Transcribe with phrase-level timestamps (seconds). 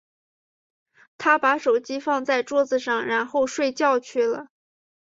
[1.19, 4.47] 她把手机放在桌子上，然后睡觉去了。